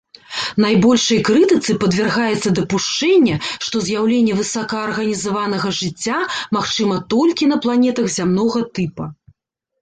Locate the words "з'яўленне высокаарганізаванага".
3.89-5.69